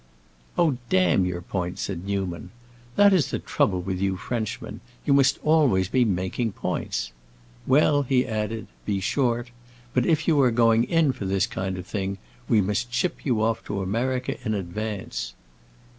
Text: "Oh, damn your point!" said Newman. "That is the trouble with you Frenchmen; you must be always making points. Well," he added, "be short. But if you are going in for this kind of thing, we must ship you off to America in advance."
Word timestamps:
"Oh, 0.57 0.77
damn 0.89 1.25
your 1.25 1.43
point!" 1.43 1.77
said 1.77 2.03
Newman. 2.07 2.49
"That 2.95 3.13
is 3.13 3.29
the 3.29 3.37
trouble 3.37 3.83
with 3.83 4.01
you 4.01 4.17
Frenchmen; 4.17 4.81
you 5.05 5.13
must 5.13 5.35
be 5.35 5.41
always 5.43 5.93
making 5.93 6.53
points. 6.53 7.11
Well," 7.67 8.01
he 8.01 8.25
added, 8.25 8.65
"be 8.83 8.99
short. 8.99 9.51
But 9.93 10.07
if 10.07 10.27
you 10.27 10.41
are 10.41 10.49
going 10.49 10.85
in 10.85 11.11
for 11.11 11.25
this 11.25 11.45
kind 11.45 11.77
of 11.77 11.85
thing, 11.85 12.17
we 12.49 12.61
must 12.61 12.91
ship 12.91 13.23
you 13.27 13.43
off 13.43 13.63
to 13.65 13.83
America 13.83 14.37
in 14.43 14.55
advance." 14.55 15.35